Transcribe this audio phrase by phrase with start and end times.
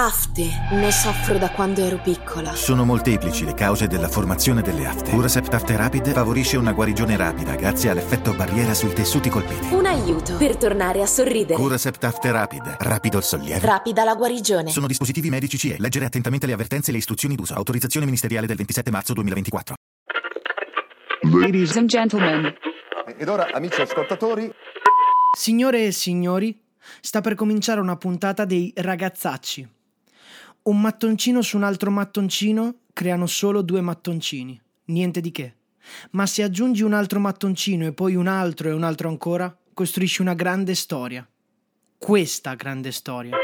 [0.00, 2.54] Afte, ne soffro da quando ero piccola.
[2.54, 5.10] Sono molteplici le cause della formazione delle afte.
[5.10, 9.74] Curasept Afte Rapid favorisce una guarigione rapida grazie all'effetto barriera sui tessuti colpiti.
[9.74, 11.60] Un aiuto per tornare a sorridere.
[11.60, 13.66] Curasept Afte Rapid, rapido il sollievo.
[13.66, 14.70] Rapida la guarigione.
[14.70, 15.74] Sono dispositivi medici CE.
[15.80, 17.54] Leggere attentamente le avvertenze e le istruzioni d'uso.
[17.54, 19.74] Autorizzazione ministeriale del 27 marzo 2024.
[21.22, 22.54] Ladies and gentlemen.
[23.16, 24.48] Ed ora, amici ascoltatori,
[25.36, 26.56] Signore e signori,
[27.00, 29.76] sta per cominciare una puntata dei ragazzacci.
[30.68, 35.54] Un mattoncino su un altro mattoncino creano solo due mattoncini, niente di che.
[36.10, 40.20] Ma se aggiungi un altro mattoncino e poi un altro e un altro ancora, costruisci
[40.20, 41.26] una grande storia.
[41.96, 43.34] Questa grande storia.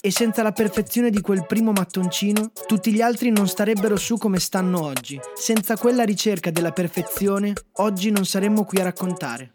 [0.00, 4.40] E senza la perfezione di quel primo mattoncino, tutti gli altri non starebbero su come
[4.40, 5.20] stanno oggi.
[5.36, 9.52] Senza quella ricerca della perfezione, oggi non saremmo qui a raccontare.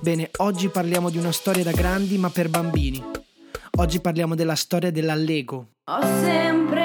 [0.00, 3.26] Bene, oggi parliamo di una storia da grandi ma per bambini.
[3.80, 5.74] Oggi parliamo della storia della Lego.
[5.84, 6.77] Ho sempre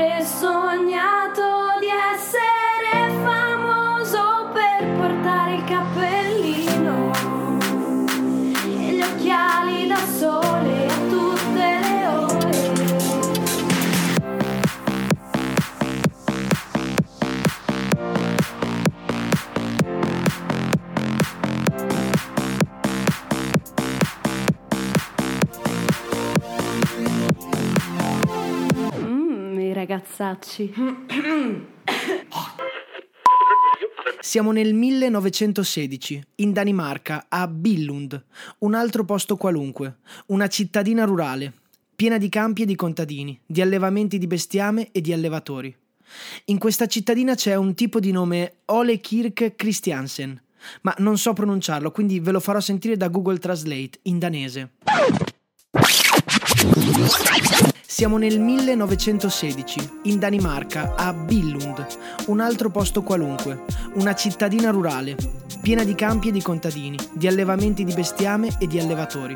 [30.13, 30.73] i ragazzacci.
[34.19, 38.23] Siamo nel 1916, in Danimarca, a Billund,
[38.59, 39.97] un altro posto qualunque,
[40.27, 41.51] una cittadina rurale,
[41.95, 45.75] piena di campi e di contadini, di allevamenti di bestiame e di allevatori.
[46.45, 50.41] In questa cittadina c'è un tipo di nome Ole Kirk Christiansen,
[50.81, 54.71] ma non so pronunciarlo, quindi ve lo farò sentire da Google Translate in danese.
[57.93, 61.85] Siamo nel 1916, in Danimarca, a Billund,
[62.25, 65.15] un altro posto qualunque, una cittadina rurale,
[65.61, 69.35] piena di campi e di contadini, di allevamenti di bestiame e di allevatori.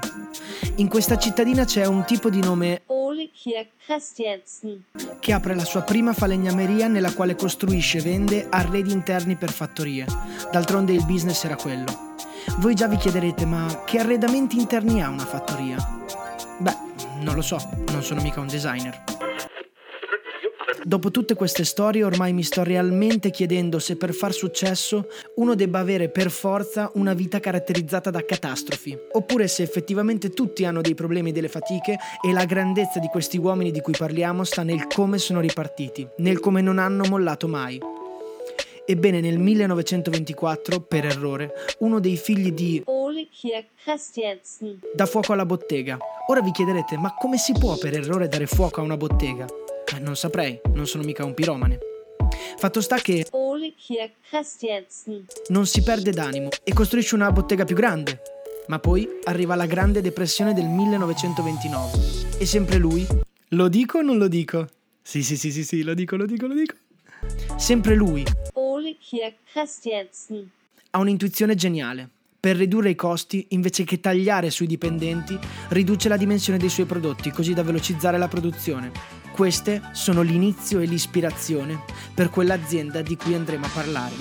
[0.78, 4.85] In questa cittadina c'è un tipo di nome Ole Kirk Christiansen.
[5.19, 10.07] che apre la sua prima falegnameria nella quale costruisce e vende arredi interni per fattorie.
[10.51, 12.16] D'altronde il business era quello.
[12.57, 15.78] Voi già vi chiederete, ma che arredamenti interni ha una fattoria?
[16.57, 16.87] Beh,
[17.22, 17.57] non lo so,
[17.91, 19.03] non sono mica un designer.
[20.88, 25.79] Dopo tutte queste storie ormai mi sto realmente chiedendo se per far successo uno debba
[25.79, 31.31] avere per forza una vita caratterizzata da catastrofi, oppure se effettivamente tutti hanno dei problemi
[31.31, 35.17] e delle fatiche e la grandezza di questi uomini di cui parliamo sta nel come
[35.17, 37.78] sono ripartiti, nel come non hanno mollato mai.
[38.89, 42.81] Ebbene, nel 1924, per errore, uno dei figli di
[44.96, 45.98] Dà fuoco alla bottega.
[46.28, 49.46] Ora vi chiederete, ma come si può per errore dare fuoco a una bottega?
[49.96, 51.78] Eh, non saprei, non sono mica un piromane.
[52.58, 55.28] Fatto sta che Ole Kirk Christiansen.
[55.50, 58.22] non si perde d'animo e costruisce una bottega più grande.
[58.68, 63.06] Ma poi arriva la grande depressione del 1929 e sempre lui...
[63.52, 64.68] Lo dico o non lo dico?
[65.02, 66.76] Sì, sì, sì, sì, sì, lo dico, lo dico, lo dico.
[67.56, 70.50] Sempre lui Ole Kirk Christiansen.
[70.92, 72.09] ha un'intuizione geniale.
[72.40, 75.38] Per ridurre i costi, invece che tagliare sui dipendenti,
[75.70, 78.92] riduce la dimensione dei suoi prodotti così da velocizzare la produzione.
[79.31, 81.84] Queste sono l'inizio e l'ispirazione
[82.14, 84.16] per quell'azienda di cui andremo a parlare.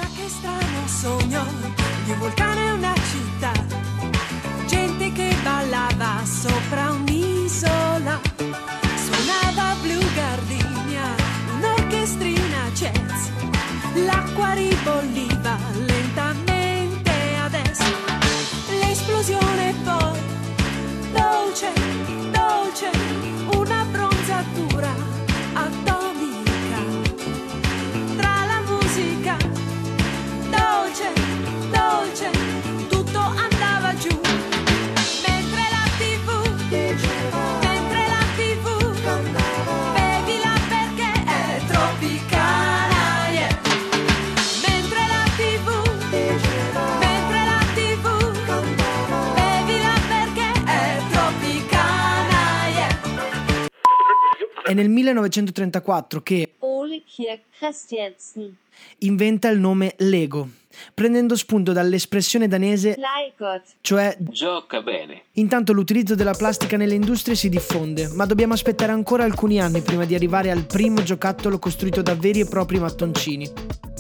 [54.77, 58.55] Nel 1934 che Ole Kirk Christiansen.
[58.99, 60.47] inventa il nome Lego,
[60.93, 63.63] prendendo spunto dall'espressione danese Leikot.
[63.81, 65.23] cioè Gioca bene.
[65.33, 70.05] Intanto l'utilizzo della plastica nelle industrie si diffonde, ma dobbiamo aspettare ancora alcuni anni prima
[70.05, 73.51] di arrivare al primo giocattolo costruito da veri e propri mattoncini.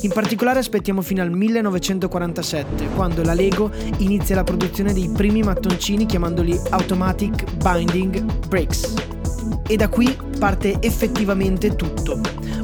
[0.02, 6.04] In particolare aspettiamo fino al 1947, quando la Lego inizia la produzione dei primi mattoncini
[6.04, 9.05] chiamandoli Automatic Binding Bricks.
[9.66, 12.20] E da qui parte effettivamente tutto.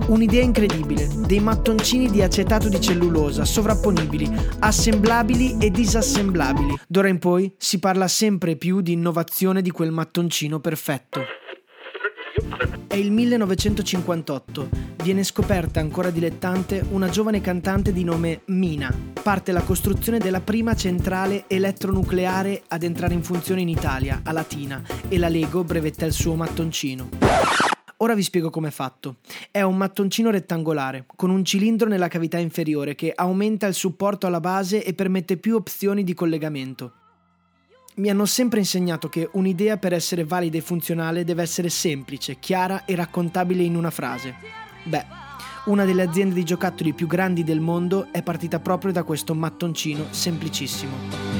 [0.06, 4.30] Un'idea incredibile, dei mattoncini di acetato di cellulosa sovrapponibili,
[4.60, 6.78] assemblabili e disassemblabili.
[6.86, 11.41] D'ora in poi si parla sempre più di innovazione di quel mattoncino perfetto.
[12.86, 14.68] È il 1958.
[15.02, 18.94] Viene scoperta ancora dilettante una giovane cantante di nome Mina.
[19.22, 24.82] Parte la costruzione della prima centrale elettronucleare ad entrare in funzione in Italia, a Latina,
[25.08, 27.08] e la Lego brevetta il suo mattoncino.
[27.98, 29.16] Ora vi spiego come è fatto.
[29.50, 34.40] È un mattoncino rettangolare, con un cilindro nella cavità inferiore che aumenta il supporto alla
[34.40, 36.94] base e permette più opzioni di collegamento.
[37.94, 42.86] Mi hanno sempre insegnato che un'idea per essere valida e funzionale deve essere semplice, chiara
[42.86, 44.34] e raccontabile in una frase.
[44.84, 45.04] Beh,
[45.66, 50.06] una delle aziende di giocattoli più grandi del mondo è partita proprio da questo mattoncino
[50.08, 51.31] semplicissimo.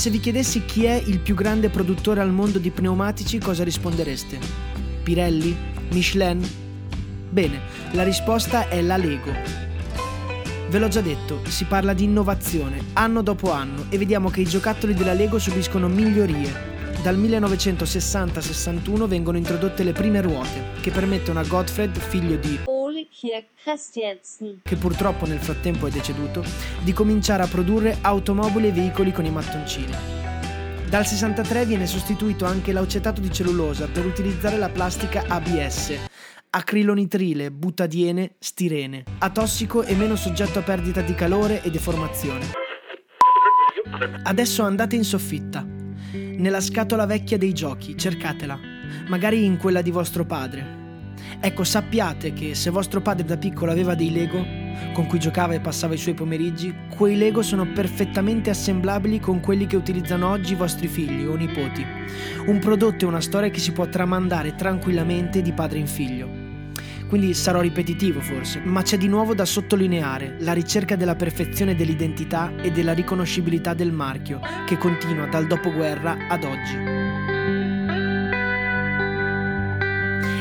[0.00, 4.38] Se vi chiedessi chi è il più grande produttore al mondo di pneumatici, cosa rispondereste?
[5.02, 5.54] Pirelli?
[5.90, 6.40] Michelin?
[7.28, 7.60] Bene,
[7.90, 9.30] la risposta è la Lego.
[10.70, 14.46] Ve l'ho già detto, si parla di innovazione, anno dopo anno, e vediamo che i
[14.46, 16.50] giocattoli della Lego subiscono migliorie.
[17.02, 22.69] Dal 1960-61 vengono introdotte le prime ruote, che permettono a Gottfried, figlio di
[23.20, 24.60] Kirk Christiansen.
[24.62, 26.42] che purtroppo nel frattempo è deceduto,
[26.82, 29.92] di cominciare a produrre automobili e veicoli con i mattoncini.
[30.88, 35.98] Dal 63 viene sostituito anche l'acetato di cellulosa per utilizzare la plastica ABS,
[36.48, 42.46] acrilonitrile, butadiene, stirene, atossico e meno soggetto a perdita di calore e deformazione.
[44.22, 48.58] Adesso andate in soffitta, nella scatola vecchia dei giochi, cercatela,
[49.08, 50.79] magari in quella di vostro padre.
[51.40, 55.60] Ecco, sappiate che se vostro padre da piccolo aveva dei Lego con cui giocava e
[55.60, 60.56] passava i suoi pomeriggi, quei Lego sono perfettamente assemblabili con quelli che utilizzano oggi i
[60.56, 61.84] vostri figli o nipoti.
[62.46, 66.48] Un prodotto e una storia che si può tramandare tranquillamente di padre in figlio.
[67.08, 72.52] Quindi sarò ripetitivo forse, ma c'è di nuovo da sottolineare la ricerca della perfezione dell'identità
[72.62, 77.09] e della riconoscibilità del marchio, che continua dal dopoguerra ad oggi.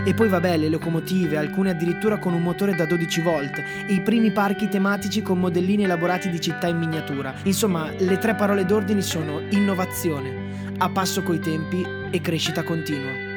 [0.04, 3.58] E poi vabbè, le locomotive, alcune addirittura con un motore da 12 volt,
[3.88, 7.34] e i primi parchi tematici con modellini elaborati di città in miniatura.
[7.44, 13.29] Insomma, le tre parole d'ordine sono innovazione, a passo coi tempi e crescita continua.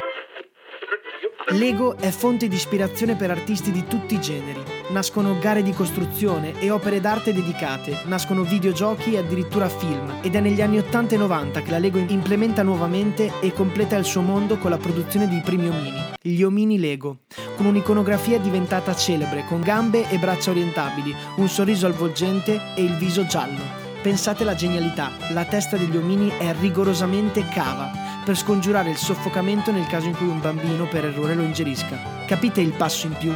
[1.52, 4.62] Lego è fonte di ispirazione per artisti di tutti i generi.
[4.90, 10.18] Nascono gare di costruzione e opere d'arte dedicate, nascono videogiochi e addirittura film.
[10.22, 14.04] Ed è negli anni 80 e 90 che la Lego implementa nuovamente e completa il
[14.04, 17.18] suo mondo con la produzione dei primi omini, gli omini Lego,
[17.56, 23.26] con un'iconografia diventata celebre, con gambe e braccia orientabili, un sorriso avvolgente e il viso
[23.26, 23.80] giallo.
[24.02, 29.86] Pensate alla genialità, la testa degli omini è rigorosamente cava, per scongiurare il soffocamento nel
[29.86, 32.24] caso in cui un bambino per errore lo ingerisca.
[32.26, 33.32] Capite il passo in più?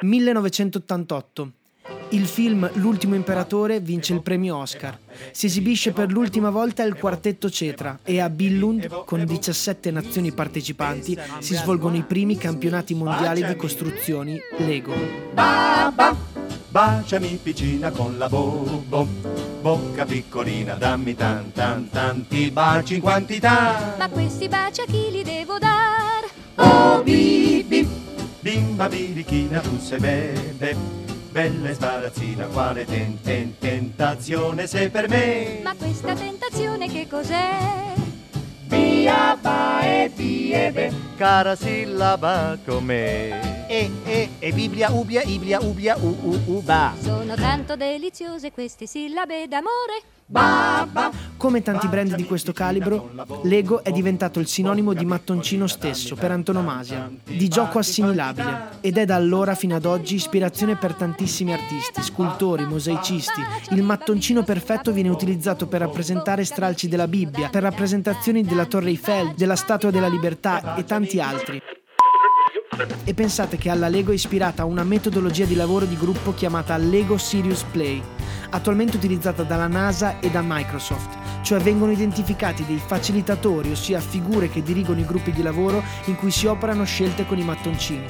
[0.00, 1.50] 1988.
[2.10, 4.98] Il film L'ultimo imperatore vince il premio Oscar.
[5.32, 11.18] Si esibisce per l'ultima volta il quartetto Cetra e a Billund, con 17 nazioni partecipanti,
[11.40, 14.94] si svolgono i primi campionati mondiali di costruzioni Lego.
[15.32, 16.14] Babà,
[16.68, 19.08] baciami piccina con la bobo,
[19.64, 23.94] bocca piccolina, dammi tan tan tanti baci in quantità.
[23.96, 26.22] Ma questi baci a chi li devo dar?
[26.56, 27.88] Oh bibi,
[28.40, 30.76] bimba birichina, tu sei bebe,
[31.32, 35.60] bella e sbarazzina, quale ten, ten, tentazione sei per me.
[35.62, 37.94] Ma questa tentazione che cos'è?
[38.66, 43.63] Via ba e biebe, cara sillaba come.
[43.74, 46.94] E, e, e Bibbia, Ubbia, Iblia, Ubbia, U, U, Uba.
[47.00, 50.12] Sono tanto deliziose queste sillabe d'amore.
[51.36, 53.10] Come tanti brand di questo calibro,
[53.42, 59.04] Lego è diventato il sinonimo di mattoncino stesso per antonomasia, di gioco assimilabile ed è
[59.04, 63.42] da allora fino ad oggi ispirazione per tantissimi artisti, scultori, mosaicisti.
[63.70, 69.34] Il mattoncino perfetto viene utilizzato per rappresentare stralci della Bibbia, per rappresentazioni della Torre Eiffel,
[69.36, 71.60] della Statua della Libertà e tanti altri.
[73.04, 77.18] E pensate che alla Lego è ispirata una metodologia di lavoro di gruppo chiamata Lego
[77.18, 78.02] Serious Play,
[78.50, 84.62] attualmente utilizzata dalla NASA e da Microsoft, cioè vengono identificati dei facilitatori, ossia figure che
[84.62, 88.06] dirigono i gruppi di lavoro in cui si operano scelte con i mattoncini.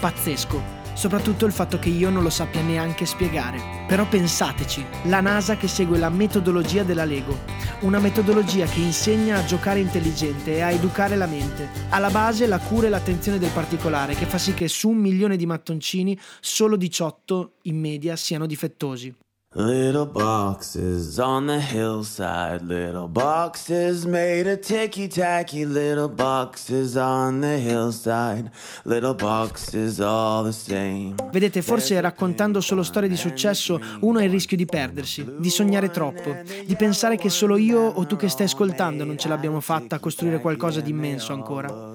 [0.00, 0.83] Pazzesco!
[0.94, 3.84] Soprattutto il fatto che io non lo sappia neanche spiegare.
[3.86, 7.38] Però pensateci, la NASA che segue la metodologia della Lego,
[7.80, 11.68] una metodologia che insegna a giocare intelligente e a educare la mente.
[11.90, 15.36] Alla base la cura e l'attenzione del particolare che fa sì che su un milione
[15.36, 19.14] di mattoncini solo 18 in media siano difettosi.
[19.56, 27.56] Little boxes on the hillside, little boxes made of ticky tacky, little boxes on the
[27.60, 28.50] hillside,
[28.82, 31.14] little boxes all the same.
[31.30, 35.88] Vedete, forse raccontando solo storie di successo uno ha il rischio di perdersi, di sognare
[35.90, 39.94] troppo, di pensare che solo io o tu che stai ascoltando non ce l'abbiamo fatta
[39.94, 41.92] a costruire qualcosa di immenso ancora.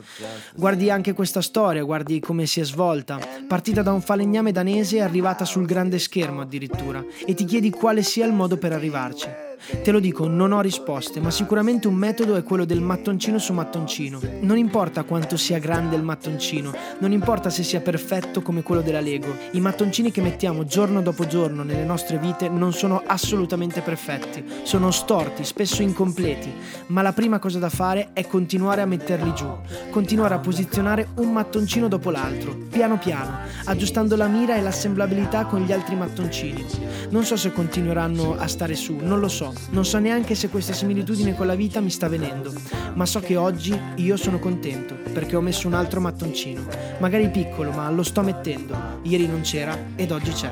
[0.56, 5.02] Guardi anche questa storia, guardi come si è svolta, partita da un falegname danese e
[5.02, 9.49] arrivata sul grande schermo addirittura, e ti chiedi quale sia il modo per arrivarci.
[9.84, 13.54] Te lo dico, non ho risposte, ma sicuramente un metodo è quello del mattoncino su
[13.54, 14.20] mattoncino.
[14.42, 19.00] Non importa quanto sia grande il mattoncino, non importa se sia perfetto come quello della
[19.00, 19.36] Lego.
[19.52, 24.92] I mattoncini che mettiamo giorno dopo giorno nelle nostre vite non sono assolutamente perfetti, sono
[24.92, 26.52] storti, spesso incompleti,
[26.88, 29.48] ma la prima cosa da fare è continuare a metterli giù,
[29.90, 35.62] continuare a posizionare un mattoncino dopo l'altro, piano piano, aggiustando la mira e l'assemblabilità con
[35.62, 36.66] gli altri mattoncini.
[37.10, 40.74] Non so se continueranno a stare su, non lo so, non so neanche se questa
[40.74, 42.54] similitudine con la vita mi sta venendo,
[42.94, 46.62] ma so che oggi io sono contento perché ho messo un altro mattoncino,
[47.00, 48.76] magari piccolo, ma lo sto mettendo.
[49.04, 50.52] Ieri non c'era ed oggi c'è.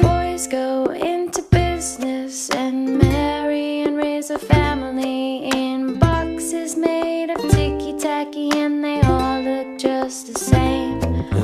[0.00, 7.94] Boys go into business and marry and raise a family in boxes made of ticky
[7.98, 10.98] tacky and they all look just the same.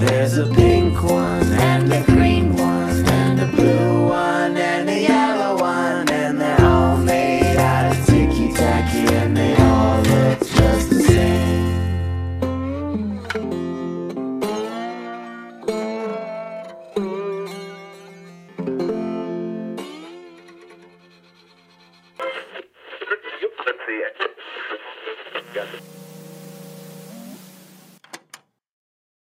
[0.07, 1.44] There's a pink one